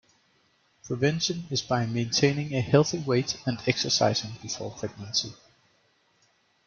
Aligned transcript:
Prevention 0.83 1.45
is 1.51 1.61
by 1.61 1.85
maintaining 1.85 2.55
a 2.55 2.61
healthy 2.61 2.97
weight 2.97 3.39
and 3.45 3.59
exercising 3.67 4.31
before 4.41 4.71
pregnancy. 4.71 5.35